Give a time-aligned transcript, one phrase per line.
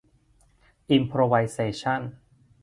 [0.91, 2.01] อิมโพรไวเซชั่น